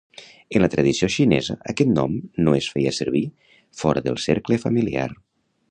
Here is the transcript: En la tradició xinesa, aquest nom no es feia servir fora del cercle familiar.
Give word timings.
En 0.59 0.63
la 0.63 0.69
tradició 0.75 1.09
xinesa, 1.15 1.57
aquest 1.73 1.91
nom 1.99 2.17
no 2.47 2.57
es 2.61 2.71
feia 2.77 2.95
servir 3.01 3.25
fora 3.83 4.05
del 4.09 4.21
cercle 4.29 4.63
familiar. 4.65 5.11